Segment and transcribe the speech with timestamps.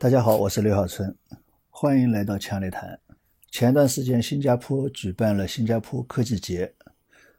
[0.00, 1.14] 大家好，我是刘小春，
[1.68, 2.98] 欢迎来到强烈谈。
[3.50, 6.72] 前段时间，新加坡举办了新加坡科技节，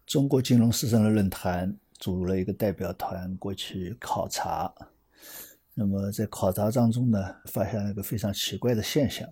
[0.06, 4.72] 中国金融师生的论坛组了一个代表团过去考察。
[5.74, 9.28] 那么在考察当中呢，发现了一个非常奇怪的现象，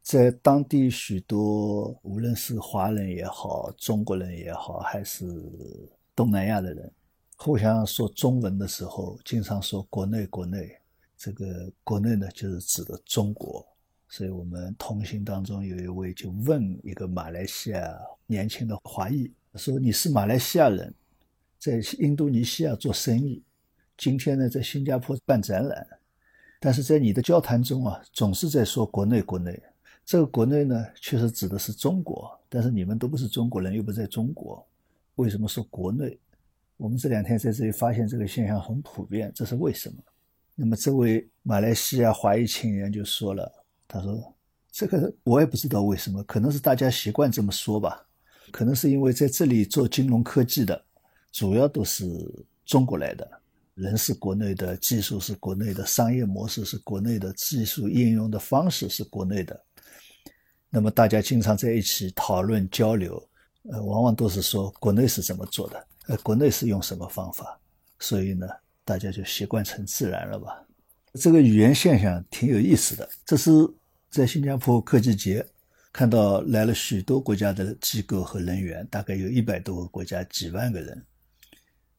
[0.00, 5.26] 在当地许多无论是华人也好，中国人也好，还是
[6.16, 6.90] 东南亚的人，
[7.36, 10.74] 互相说中文的时候，经常说国内国内。
[11.22, 13.64] 这个国内呢，就是指的中国，
[14.08, 20.92] 所以我们同行当中有一位就问一个马来西亚年轻的华裔说：“你是马来西亚人，
[21.60, 23.40] 在印度尼西亚做生意，
[23.96, 25.86] 今天呢在新加坡办展览，
[26.58, 29.62] 但是在你的交谈中啊，总是在说国内国内。
[30.04, 34.66] 这个国内呢，确实指的是中国，但是你们都不是中国人，又不在中国，
[35.14, 36.18] 为什么说国内？
[36.76, 39.94] 我们这两天在这里发现这个现象很普遍，这是为什么？”
[40.54, 43.50] 那么这位马来西亚华裔青年就说了
[43.88, 44.34] ：“他说，
[44.70, 48.06] 这个我也不知道为什么，可能是大家习惯这么说吧。
[48.50, 50.84] 可能是因为在这里做金融科技的，
[51.32, 52.04] 主要都是
[52.66, 53.28] 中国来的，
[53.74, 59.58] 人是国内的，技术是国内的，商业模式是国内的，技术应用的方式是国内的。
[60.68, 63.26] 那么大家经常在一起讨论交流，
[63.70, 67.58] 呃，往往都是说国内是怎么做的，呃，国内是用什么方法，
[67.98, 68.46] 所以呢。”
[68.84, 70.66] 大家就习惯成自然了吧？
[71.14, 73.08] 这个语言现象挺有意思的。
[73.24, 73.50] 这是
[74.10, 75.46] 在新加坡科技节
[75.92, 81.04] 看到来了许多国家的机构和人员，大概有一百多个国家，几万个人。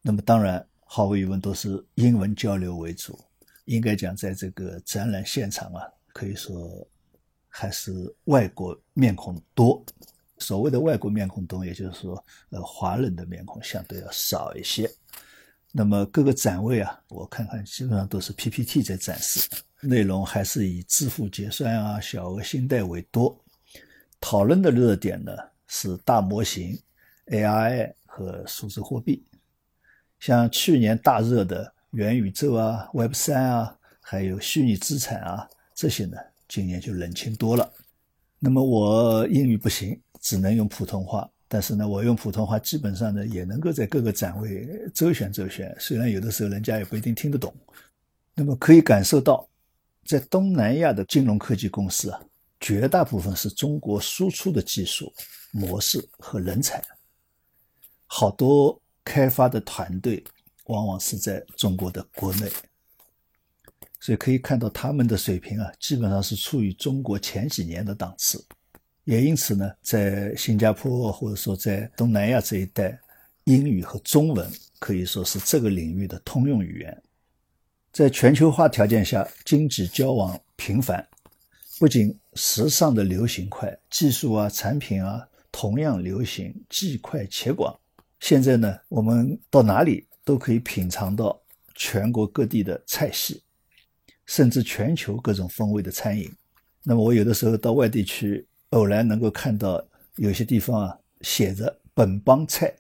[0.01, 3.17] 那么当然，毫无疑问都是英文交流为主。
[3.65, 6.85] 应该讲，在这个展览现场啊，可以说
[7.47, 7.93] 还是
[8.25, 9.81] 外国面孔多。
[10.39, 14.91] 所谓的外国面孔多，也就是说，呃，华人的面孔相对要少一些。
[15.75, 19.49] 那么各个展位啊，我看看基本上都是 PPT 在展示，
[19.81, 23.35] 内容还是以支付结算啊、小额信贷为多。
[24.21, 25.31] 讨论的热点呢
[25.65, 26.79] 是大模型、
[27.25, 29.25] AI 和数字货币。
[30.19, 36.15] 像去年大热的元宇宙啊、Web 三啊，还有虚拟资产啊这些呢，
[36.47, 37.73] 今年就冷清多了。
[38.37, 41.27] 那么我英语不行，只能用普通话。
[41.53, 47.53] 但是呢，我用普通话基本上呢也能够在各个展位周旋周旋，虽然有的时候人家也不一定听得懂。
[48.33, 49.47] 那么可以感受到，
[50.03, 52.19] 在东南亚的金融科技公司啊，
[52.59, 55.13] 绝大部分是中国输出的技术
[55.51, 56.81] 模式和人才，
[58.07, 60.23] 好多开发的团队
[60.65, 62.49] 往往是在中国的国内，
[63.99, 68.43] 所以可以看到他们的水平啊，基本上是处于中国前几年的档次。
[69.05, 72.97] 也因此呢，在新加坡或者说在东南亚这一带，
[73.43, 74.49] 英语和中文
[74.79, 77.03] 可以说是这个领域的通用语言。
[77.91, 81.05] 在全球化条件下，经济交往频繁，
[81.79, 87.77] 不仅时尚的流行快，技术啊、产品啊同样流行，既快且广。
[88.21, 91.37] 现在呢，我们到哪里都可以品尝到
[91.75, 93.43] 全国各地的菜系，
[94.25, 96.31] 甚至全球各种风味的餐饮。
[96.83, 98.47] 那么我有的时候到外地去。
[98.73, 99.83] 偶然能够看到
[100.15, 102.73] 有些地方啊写着“本帮菜”，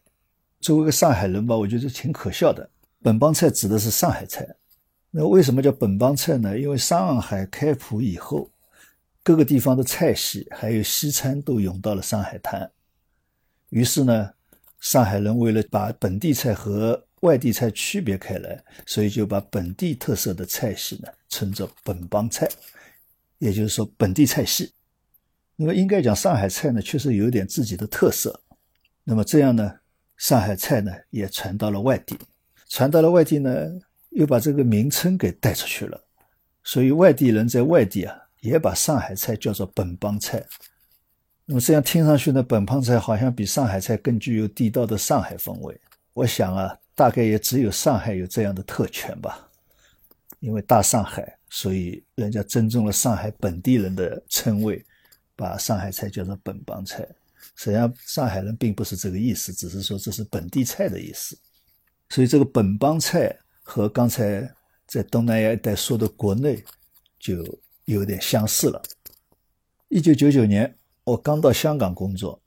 [0.59, 2.69] 作为一个上海人吧，我觉得挺可笑的。
[3.01, 4.47] 本帮菜指的是上海菜，
[5.11, 6.57] 那为什么叫本帮菜呢？
[6.57, 8.49] 因为上海开埠以后，
[9.21, 12.69] 各个地方的菜系还有西餐都涌到了上海滩，
[13.69, 14.33] 于是呢，
[14.79, 22.49] 上海人为了把本地菜和外地菜区别开来，所以就把本地特色的菜系呢称作本帮菜，
[23.37, 24.71] 也就是说本地菜系。
[25.63, 28.37] 那么应该讲，上海菜呢确实有点自己的特色。
[29.05, 29.73] 那么这样呢，
[30.17, 32.17] 上海菜呢也传到了外地，
[32.67, 33.49] 传到了外地呢，
[34.09, 35.97] 又把这个名称给带出去了。
[36.65, 40.45] 所以外地人在外地啊，也把上海菜叫做本帮菜。
[41.45, 45.79] 那么这样听上去呢，本帮菜好像比上海菜更具有地道的上海风味。
[46.11, 49.49] 我想啊，大概也只有上海有这样的特权吧。
[50.41, 54.85] 因为大上海，所以人家尊重了上海本地人的称谓。
[55.35, 57.07] 把上海菜叫做本帮菜，
[57.55, 61.37] 实际上上海人并不是这个意思，只是说这是本地菜的意思。
[62.09, 64.47] 所以这个本帮菜和刚才
[64.85, 66.63] 在东南亚一带说的国内
[67.17, 67.43] 就
[67.85, 68.81] 有点相似了。
[69.89, 72.39] 一九九九年我刚到香港工作，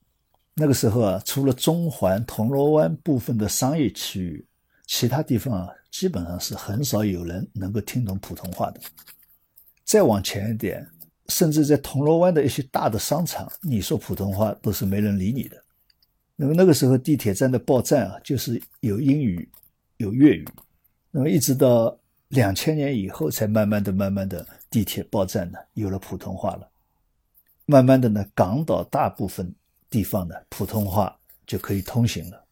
[0.54, 4.46] 那个时候啊，除了中环、铜锣湾部分的商业区域，
[4.86, 8.80] 其他地方啊基本上是很少有人能够听懂普通话的。
[9.84, 10.88] 再往前一点。
[11.28, 15.62] 甚至在铜锣湾的一些大的商场，你说普通话都是没人理你的。
[16.36, 19.48] 那么那个时候地铁站的报站啊，就是有英语，
[19.96, 20.46] 有粤语。
[21.10, 26.68] 那么一直到两千年以后才慢慢的、慢慢的地铁报站呢有了普通话了。
[27.64, 29.52] 慢慢的呢，港岛大部分
[29.88, 32.44] 地方呢普通话就可以通行了。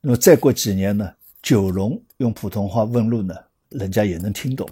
[0.00, 1.12] 那么再过几年呢，
[1.42, 3.34] 九龙用普通话问路呢，
[3.70, 4.68] 人家也能听懂。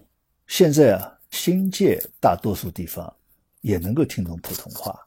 [0.46, 3.12] 现在啊，新界大多数地方
[3.60, 4.98] 也能够听懂普通话，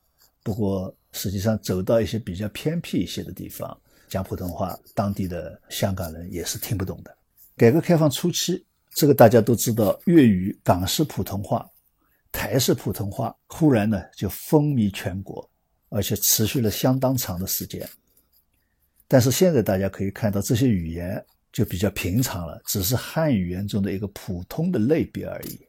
[0.44, 3.80] 不过实际上走到一些比较偏僻一些的地方。
[4.07, 7.16] 讲普通话，当地的香港人也是听不懂的。
[7.56, 11.69] 改革开放初期，这个大家都知道，粤语、港式普通话、
[12.31, 15.48] 台式普通话忽然呢就风靡全国，
[15.89, 17.88] 而且持续了相当长的时间。
[19.07, 25.60] 但是现在大家可以看到，这些语言就比较平常了，只是汉语言中的一个普通的类别而已。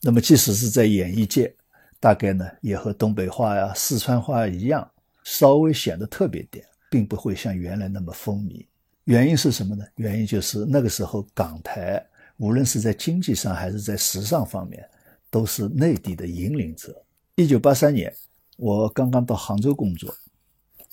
[0.00, 1.54] 那么，即使是在演艺界，
[2.00, 4.88] 大概呢也和东北话呀、四川话一样，
[5.24, 6.64] 稍微显得特别点。
[6.90, 8.64] 并不会像原来那么风靡，
[9.04, 9.84] 原因是什么呢？
[9.96, 12.02] 原因就是那个时候港台
[12.38, 14.82] 无论是在经济上还是在时尚方面，
[15.28, 17.04] 都是内地的引领者。
[17.34, 18.10] 一九八三年，
[18.56, 20.16] 我刚刚到杭州工作，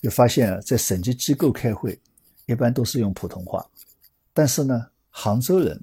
[0.02, 1.98] 就发现啊，在省级机构开会，
[2.44, 3.66] 一般都是用普通话，
[4.34, 5.80] 但是呢，杭州人、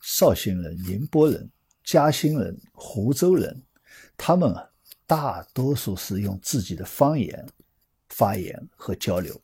[0.00, 1.48] 绍兴人、宁波人、
[1.84, 3.60] 嘉兴人、湖州人，
[4.16, 4.68] 他们啊，
[5.06, 7.46] 大多数是用自己的方言
[8.08, 9.40] 发言和交流。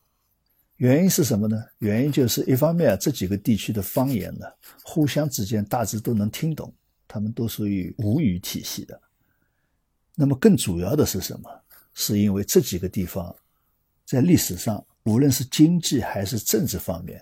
[0.77, 1.61] 原因是什么呢？
[1.79, 4.45] 原因就是一方面啊，这几个地区的方言呢，
[4.83, 6.73] 互相之间大致都能听懂，
[7.07, 8.99] 他们都属于吴语体系的。
[10.15, 11.49] 那么更主要的是什么？
[11.93, 13.35] 是因为这几个地方
[14.05, 17.21] 在历史上，无论是经济还是政治方面，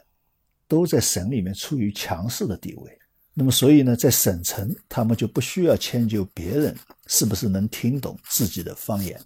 [0.67, 2.96] 都在省里面处于强势的地位。
[3.39, 6.75] 那么所以呢，在省城，他们就不需要迁就别人
[7.05, 9.21] 是不是能听懂自己的方言。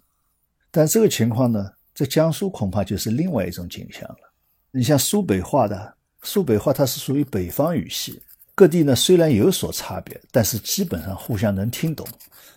[0.70, 1.72] 但这个情况呢？
[1.94, 4.32] 在江苏恐怕就是另外一种景象了。
[4.70, 8.18] 你像苏北话的，苏北话它是属于北方语系，
[8.54, 12.08] 各地呢虽然有所差别，但是基本上互相能听懂。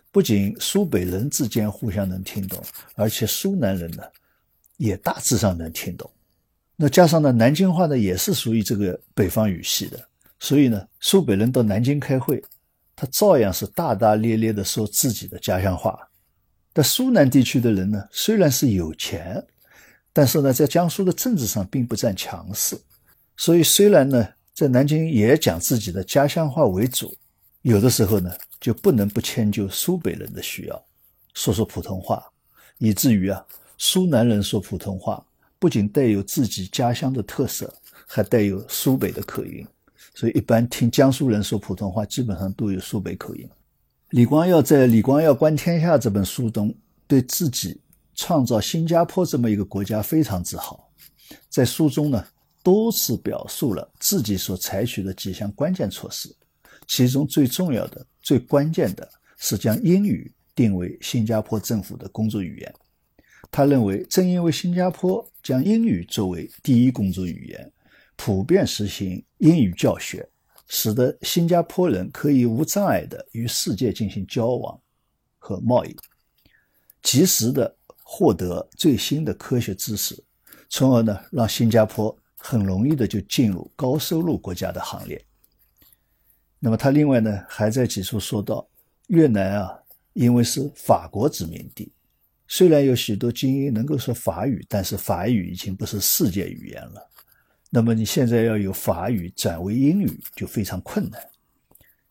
[0.09, 2.63] 不仅苏北人之间互相能听懂，
[2.95, 4.03] 而且苏南人呢
[4.77, 6.09] 也大致上能听懂。
[6.77, 9.99] 那加上呢南京话呢也是属于这个北方语系的，
[10.39, 12.43] 所以呢苏北人到南京开会，
[12.95, 15.97] 他照样是大大咧咧的说自己的家乡话。
[16.73, 19.41] 但苏南地区的人呢，虽然是有钱，
[20.11, 22.77] 但是呢，在江苏的政治上并不占强势，
[23.37, 27.15] 所以虽然呢，在南京也讲自己的家乡话为主，
[27.61, 28.29] 有的时候呢，
[28.59, 30.85] 就不能不迁就苏北人的需要，
[31.33, 32.21] 说说普通话，
[32.77, 33.45] 以至于啊，
[33.77, 35.25] 苏南人说普通话
[35.57, 37.73] 不仅带有自己家乡的特色，
[38.05, 39.65] 还带有苏北的口音，
[40.15, 43.47] 所以一般听江苏人说普通话，基本上都有苏北口音。
[44.11, 46.73] 李光耀在《李光耀观天下》这本书中，
[47.05, 47.81] 对自己
[48.15, 50.89] 创造新加坡这么一个国家非常自豪。
[51.49, 52.25] 在书中呢，
[52.63, 56.33] 多次表述了自己所采取的几项关键措施，
[56.87, 62.73] 其中最重要的、最关键的是将英语定为新加坡政府的工作语言。
[63.51, 67.71] 他认为，正因为新加坡将英语作为第一工作语言，
[68.15, 70.27] 普遍实行英语教学。
[70.67, 74.81] 使得新加坡人可以无障碍地与世界进行交往
[75.37, 75.95] 和贸易，
[77.03, 80.23] 及时地获得最新的科学知识，
[80.67, 85.23] 从而呢让新加坡很容易的就进入高收入国家的行列。
[86.57, 88.67] 那么他另外呢还在几处说到，
[89.09, 89.79] 越南啊，
[90.13, 91.91] 因为是法国殖民地，
[92.47, 97.07] 虽然有许多精英能够说法语，但是法语已经不是世界语言了。
[97.75, 101.21] 那么你现在要有法语转为英语就非常困难，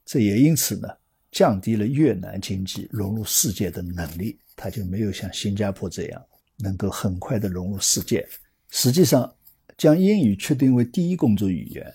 [0.04, 0.86] 这也因此呢
[1.32, 6.22] 降低了越南经济融入世界的能力，它就没有像新加坡这样
[6.58, 8.28] 能够很快的融入世界。
[8.68, 9.34] 实际上，
[9.78, 11.94] 将英语确定为第一工作语言，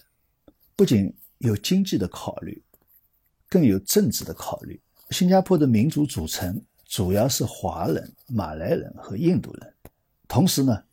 [0.75, 2.59] 不仅有经济的考虑，
[3.47, 4.81] 更有政治的考虑。
[5.11, 9.73] 新加坡的民族组成主要是华人、马来人和印度人，
[10.27, 10.83] 同时呢。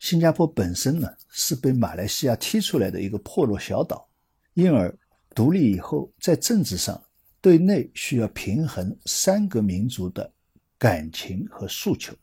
[0.00, 4.08] 新加坡本身呢是被马来西亚踢出来的一个破落小岛，
[4.54, 4.92] 因而
[5.34, 7.00] 独立以后，在政治上
[7.38, 10.32] 对内需要平衡三个民族的
[10.78, 12.14] 感情和诉求，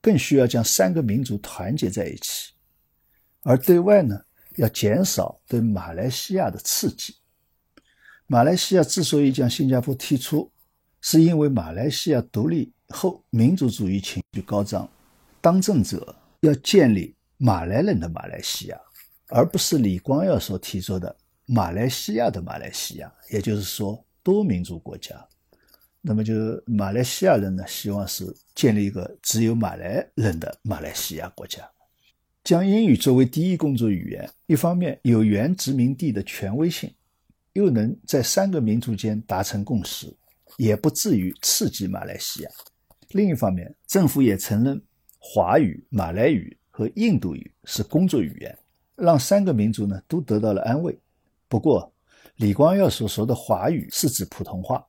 [0.00, 2.54] 更需要将三个民族团结在一起；
[3.42, 4.18] 而对外呢，
[4.56, 7.14] 要减少对马来西亚的刺激。
[8.26, 10.50] 马来西亚之所以将新加坡踢出，
[11.02, 14.88] 是因为马来西亚独立后民族主义情绪高涨，
[15.42, 16.16] 当政者。
[16.42, 18.80] 要建立马来人的马来西亚，
[19.28, 25.24] 而不是李光耀所提出的马来西亚的马来西亚，也就是说多民族国家。
[26.00, 31.62] 那么，就是马来西亚人呢，希望是建立一个只有马来人的马来西亚国家，
[32.42, 36.92] 将英语作为第一工作语言，一方面有原殖民地的权威性，
[37.52, 40.12] 又能在三个民族间达成共识，
[40.56, 42.50] 也不至于刺激马来西亚。
[43.10, 44.82] 另一方面，政府也承认
[45.24, 48.58] 华语、马来语和印度语是工作语言，
[48.96, 50.98] 让三个民族呢都得到了安慰。
[51.48, 51.90] 不过，
[52.36, 54.84] 李光耀所说的华语是指普通话，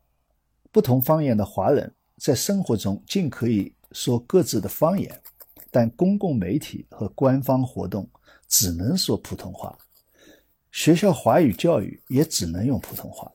[0.72, 5.22] 不同方言的华人在生活中尽可以说各自的方言。
[5.70, 8.10] 但公共媒体和官方活动
[8.48, 9.78] 只能说普通话，
[10.72, 13.32] 学校华语教育也只能用普通话。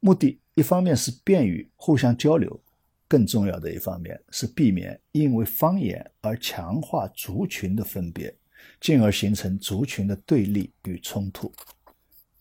[0.00, 2.60] 目的一方面是便于互相交流，
[3.08, 8.34] 更重要的一方面是避免因为方言而强化族群的分别，
[8.80, 11.52] 进而形成族群的对立与冲突。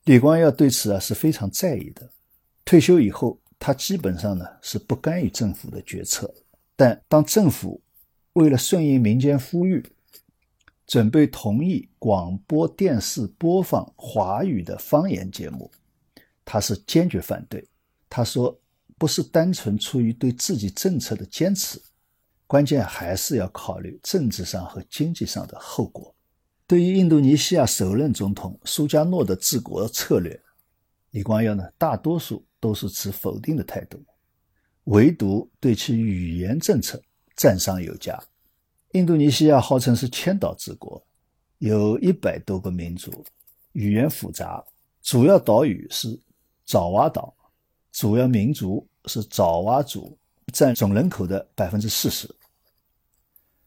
[0.06, 2.10] 李光耀对此啊是非常在意的。
[2.66, 6.34] 退休以后，他基本上呢是不干预政府的决策，
[6.76, 7.82] 但当政府。
[8.34, 9.86] 为了顺应民间呼吁，
[10.88, 15.72] 准备同意广播电视播放华语的方言节目，
[16.44, 17.64] 他是坚决反对。
[18.10, 18.60] 他说
[19.04, 21.78] ：“不是单纯出于对自己政策的坚持，
[22.48, 26.16] 关键还是要考虑政治上和经济上的后果。”
[26.66, 30.42] 对于印度尼西亚首任总统苏加诺的治国策略，
[31.12, 34.02] 李光耀呢，大多数都是持否定的态度，
[34.86, 37.04] 唯独对其语言政策。
[37.36, 38.18] 赞赏有加。
[38.94, 41.06] 印度尼西亚号称是千岛之国，
[41.58, 43.26] 有一百多个民族，
[43.74, 44.64] 语言复杂，
[45.02, 46.18] 主要岛屿是
[46.66, 47.36] 爪哇岛，
[47.92, 50.18] 主要民族是爪哇族，
[50.52, 52.30] 占总人口的百分之四十。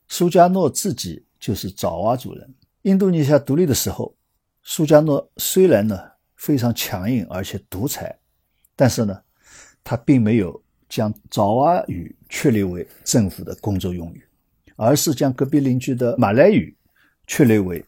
[0.09, 2.55] 苏加诺自己就是爪哇族人。
[2.83, 4.15] 印度尼西亚独立的时候，
[4.63, 5.99] 苏加诺虽然呢
[6.37, 8.19] 非常强硬而且独裁，
[8.75, 9.21] 但是呢，
[9.83, 10.63] 他并没有。
[10.89, 14.25] 将爪哇语确立为政府的工作用语，
[14.77, 16.73] 而是将隔壁邻居的马来语
[17.27, 17.85] 确立为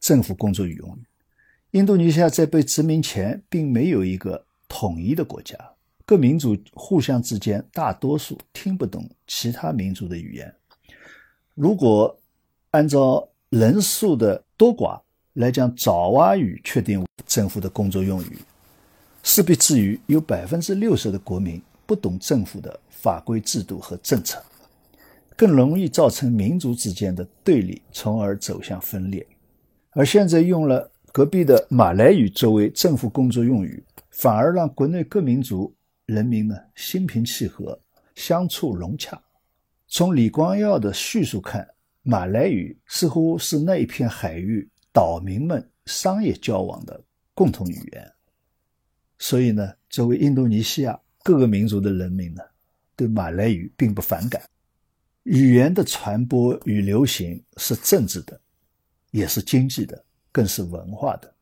[0.00, 1.04] 政府工作语用语。
[1.70, 5.56] 印度尼西亚在被殖民前并没有一个统一的国家，
[6.12, 10.54] 各民族互相之间大多数听不懂其他民族的语言。
[11.54, 12.14] 如果
[12.72, 15.00] 按照人数的多寡
[15.32, 18.36] 来将爪哇语确定政府的工作用语，
[19.22, 21.58] 势必至于有百分之六十的国民。
[21.86, 24.42] 不懂政府的法规制度和政策，
[25.34, 29.26] 更容易造成民族之间的对立，从而走向分裂。
[29.92, 35.74] 而现在用了隔壁的马来语作为政府工作用语，反而让国内各民族
[36.06, 37.80] 人民呢心平气和，
[38.14, 39.20] 相处融洽。
[39.86, 41.68] 从李光耀的叙述看，
[42.02, 47.02] 马来语似乎是那一片海域岛民们商业交往的
[47.34, 48.12] 共同语言。
[49.18, 50.98] 所以呢，作为印度尼西亚。
[51.24, 52.42] 各个民族的人民呢，
[52.96, 54.42] 对马来语并不反感。
[55.22, 58.40] 语言的传播与流行是政治的，
[59.12, 61.32] 也是经济的，更是文化的。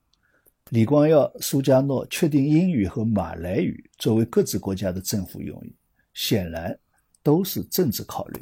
[0.71, 5.75] 李光耀、苏加诺确定英语和马来语作为各自国家的政府用语，
[6.15, 6.77] 显然
[7.23, 8.41] 都是政治考虑。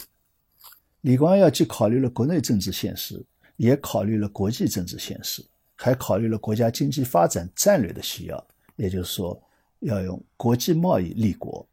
[1.01, 3.25] 李光耀既考虑了国内政治现实，
[3.57, 5.45] 也考虑了国际政治现实，
[5.75, 8.47] 还考虑了国家经济发展战略的需要。
[8.77, 9.41] 也就是说。
[9.83, 11.65] 要用国际贸易立国，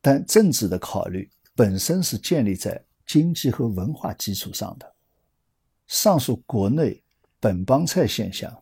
[0.00, 4.92] 但政治的考虑本身是建立在经济和文化基础上的。
[5.86, 7.00] 上述国内
[7.38, 8.52] 本帮菜现象、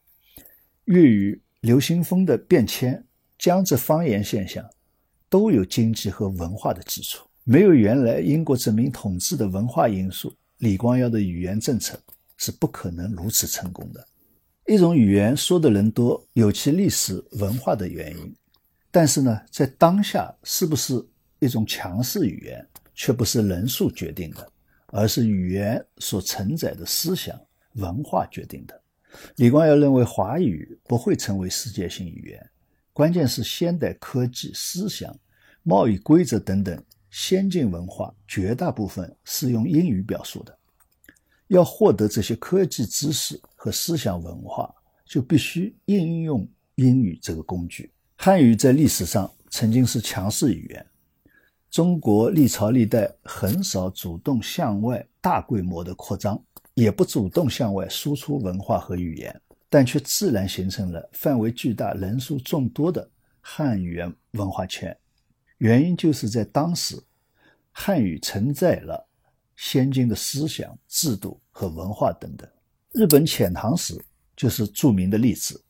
[0.86, 3.04] 粤语流行风的变迁、
[3.38, 4.68] 江浙方言现象，
[5.28, 7.26] 都有经济和文化的基础。
[7.44, 11.98] 没有原来英国殖民统治的文化因素，李光耀的语言政策
[12.36, 14.06] 是不可能如此成功的。
[14.66, 18.34] 一种语言说的人多，有其历史文化的原因，
[18.90, 21.04] 但是呢，在当下是不是
[21.38, 24.52] 一种强势语言，却不是人数决定的，
[24.86, 27.40] 而是语言所承载的思想
[27.74, 28.81] 文化决定的。
[29.36, 32.50] 李光耀认为，华语不会成为世界性语言，
[32.92, 35.14] 关键是现代科技、思想、
[35.62, 40.58] 贸易规则等等先进文化，绝大部分是用英语表述的。
[41.48, 47.90] 要获得这些科技知识和思想文化，就必须应用英语这个工具。
[48.16, 50.86] 汉语在历史上曾经是强势语言，
[51.70, 56.42] 中国历朝历代很少主动向外大规模的扩张，
[56.74, 63.08] 也不主动向外输出文化和语言，但却自然形成了范围巨大、人数众多的
[63.40, 64.96] 汉语言文化圈。
[65.58, 66.96] 原因就是在当时，
[67.70, 69.08] 汉语承载了。
[69.54, 72.48] 先进的思想、制度和文化等等，
[72.92, 73.94] 日本遣唐使
[74.34, 75.62] 就是著名的例子。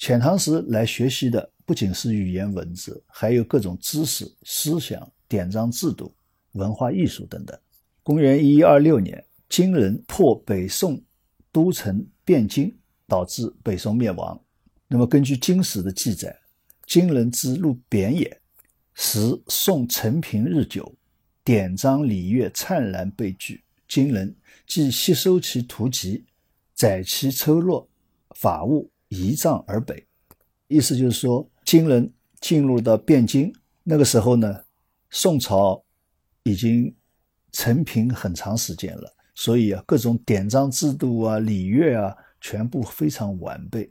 [0.00, 6.12] 遣唐使来学习的不仅是语言文字，还有各种知识、思想、典章制度、
[6.52, 7.56] 文化艺术等等。
[8.02, 11.02] 公元一一二六年，金人破北宋
[11.50, 12.76] 都城汴京，
[13.06, 14.38] 导致北宋灭亡。
[14.86, 16.38] 那么根据《金史》的记载，
[16.86, 18.40] 金人之路贬也，
[18.94, 20.94] 时宋承平日久，
[21.42, 23.62] 典章礼乐灿烂被拒。
[23.86, 24.36] 金人
[24.66, 26.24] 即吸收其图籍，
[26.74, 27.88] 载其抽落
[28.36, 30.06] 法物，移葬而北。
[30.66, 33.50] 意思就是说，金人进入到汴京
[33.82, 34.64] 那个时候呢，
[35.08, 35.82] 宋朝
[36.42, 36.94] 已经
[37.52, 43.88] 承平很长时间了，所以啊，各种典章制度啊、礼乐啊，全部非常完备。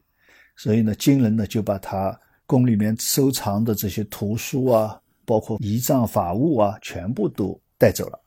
[0.57, 8.19] 所以呢，金人呢就把他宫里面收藏的这些图书啊，包括仪仗法物啊，全部都带走了。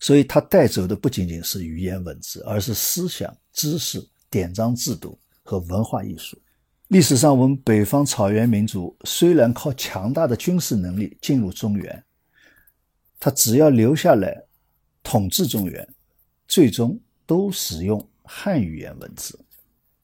[0.00, 6.36] 所以他带走的不仅仅是语言文字，而是思想、知识、典章制度和文化艺术。
[6.88, 12.04] 历史上，我们北方草原民族虽然靠强大的军事能力进入中原，
[13.20, 14.36] 他只要留下来
[15.04, 15.88] 统治中原，
[16.50, 19.38] 最终都使用汉语言文字。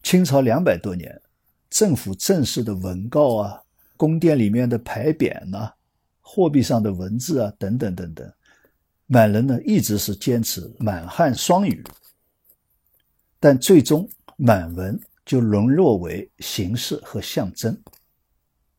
[0.05, 1.21] 清朝两百多年。
[1.69, 3.61] 政府正式的文告啊，
[3.97, 5.73] 宫殿里面的牌匾呐，
[6.21, 8.33] 货币上的文字啊，等等等等，
[9.07, 11.83] 满人呢一直是坚持满汉双语，
[13.41, 17.77] 但最终满文就沦落为形式和象征。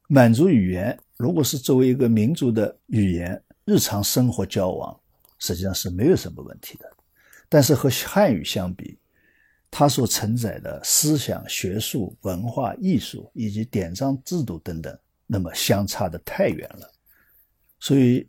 [0.08, 4.98] 满族语言如果是作为一个民族的语言，日常生活交往
[5.40, 6.90] 实际上是没有什么问题的，
[7.50, 8.98] 但是和汉语相比。
[9.70, 16.89] 它所承载的思想、学术、文化艺术以及典章制度等等，那么相差的太远了。
[17.77, 18.25] 所以，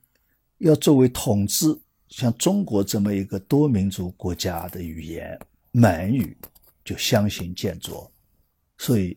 [0.58, 1.66] 要作为统治
[2.08, 5.38] 像中国这么一个多民族国家的语言，
[5.70, 6.36] 满语
[6.84, 8.10] 就相形见绌，
[8.76, 9.16] 所以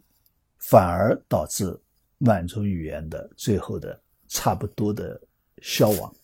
[0.59, 1.75] 反而导致
[2.19, 5.19] 满族语言的最后的差不多的
[5.63, 6.15] 消亡。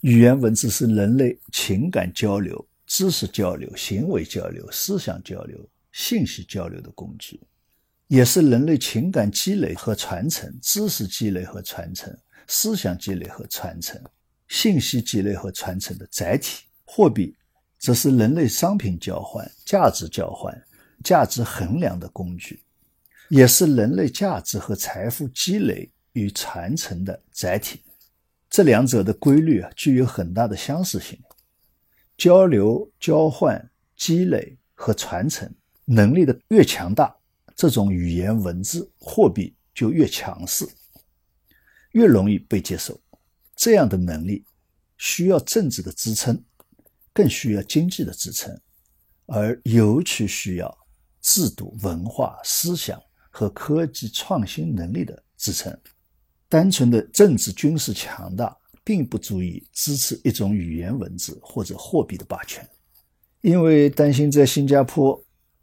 [0.00, 2.66] 语言文字是人类情感交流。
[2.86, 5.58] 知识交流、行为交流、思想交流、
[5.92, 7.40] 信息交流的工具，
[8.08, 14.00] 也是人类情感积累和传承、知识积累和传承、思想积累和传承、
[14.48, 16.64] 信息积累和传承的载体。
[16.84, 17.34] 货币
[17.78, 20.54] 则是人类商品交换、价值交换、
[21.02, 22.62] 价值衡量的工具，
[23.28, 27.80] 也是人类价值和财富积累与传承的载体。
[28.50, 31.18] 这两者的规律啊，具有很大的相似性。
[32.16, 35.52] 交流、交换、积累和传承
[35.84, 37.14] 能力的越强大，
[37.56, 40.66] 这种语言文字货币就越强势，
[41.92, 42.98] 越容易被接受。
[43.56, 44.44] 这样的能力
[44.96, 46.42] 需要政治的支撑，
[47.12, 48.58] 更需要经济的支撑，
[49.26, 50.78] 而尤其需要
[51.20, 53.00] 制度、文化、思想
[53.30, 55.76] 和科技创新能力的支撑。
[56.48, 58.56] 单纯的政治军事强大。
[58.84, 62.68] 并不足以支持一种语言文字或者货币的霸权，
[63.40, 65.18] 因为担心在新加坡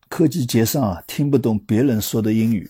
[0.10, 2.68] 科技节上啊听不懂别人说的英语，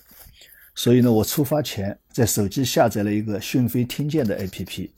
[0.75, 4.89] 所以呢，我出发前在手机下载了一个讯飞听见的 APP，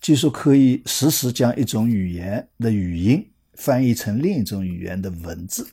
[0.00, 5.68] 据说可以实时将一种语言的语音翻译成另一种语言的文字。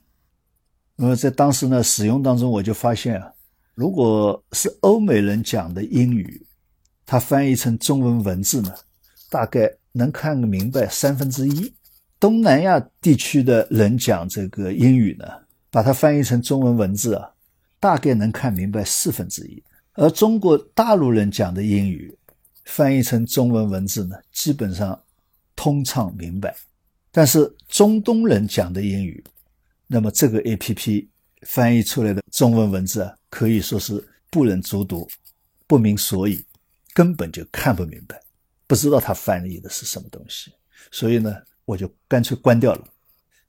[0.98, 3.32] 那么在当时呢使用当中，我就发现啊，
[3.74, 6.46] 如果是欧美人讲的英语，
[7.06, 8.74] 它翻译成中文文字呢？
[9.30, 11.74] 大概能看个明白三分之一。
[12.20, 15.26] 东南亚地区的人讲这个英语呢，
[15.72, 17.32] 把它翻译成中文文字啊，
[17.80, 19.64] 大概能看明白四分之一。
[19.94, 22.14] 而中国大陆人讲的英语，
[22.66, 25.02] 翻译成中文文字呢，基本上
[25.56, 26.56] 通畅明白。
[27.12, 29.24] 但是中东人讲的英语，
[29.88, 31.10] 那么这个 A P P
[31.44, 35.08] 翻译出来的中文文字啊，可以说是不忍卒读，
[35.66, 36.44] 不明所以，
[36.94, 38.22] 根本就看不明白。
[38.70, 40.54] 不知道他翻译的是什么东西，
[40.92, 42.84] 所以呢，我就干脆关掉了。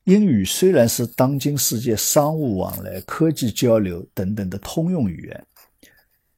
[0.04, 5.46] 英语虽然是当今世界商务往来、科技交流等等的通用语言，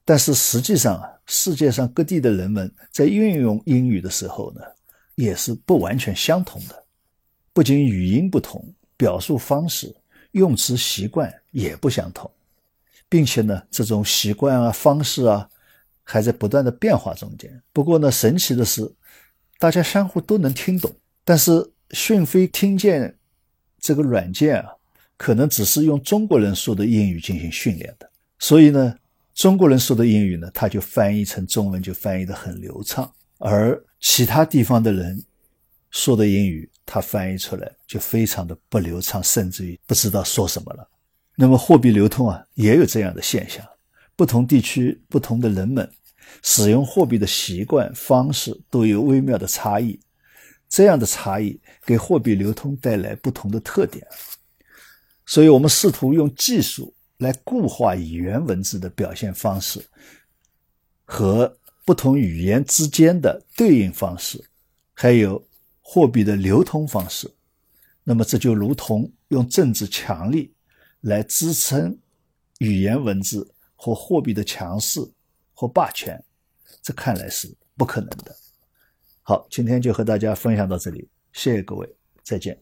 [0.04, 4.60] 但是实际上啊，世界上各地的人们在运用英语的时候呢，
[5.14, 6.84] 也是不完全相同的。
[7.52, 9.94] 不仅语音不同，表述方式、
[10.32, 12.28] 用词习惯也不相同，
[13.08, 15.48] 并且呢，这种习惯啊、方式啊。
[16.02, 17.62] 还在不断的变化中间。
[17.72, 18.90] 不过呢，神奇的是，
[19.58, 20.94] 大家相互都能听懂。
[21.24, 23.16] 但是讯飞听见
[23.78, 24.72] 这个软件啊，
[25.16, 28.96] 可能只是用中国人说的英语进行训练的，所以呢，
[29.34, 35.22] 中国人说的英语呢，它就翻译成中文就翻译的很流畅，而其他地方的人
[35.90, 40.88] 说的英语，它翻译出来就非常的不流畅，甚至于不知道说什么了。
[41.36, 43.64] 那么货币流通啊，也有这样的现象。
[44.16, 45.90] 不同地区、不同的人们
[46.42, 49.98] 使用货币的习惯方式都有微妙的差异，
[50.68, 54.06] 这样的差异给货币流通带来不同的特点。
[55.24, 59.80] 所以，我们试图用技术来固化语言文字的表现方式
[61.04, 64.42] 和不同语言之间的对应方式，
[64.92, 65.42] 还有
[65.80, 67.30] 货币的流通方式。
[68.04, 70.52] 那么这就如同用政治强力
[71.02, 71.96] 来支撑
[72.58, 73.51] 语言文字
[73.84, 75.00] 或货币的强势
[75.52, 76.16] 或霸权，
[76.80, 78.32] 这看来是不可能的。
[79.22, 81.92] 好，今天就和大家分享到这里，谢谢各位，
[82.22, 82.56] 再见。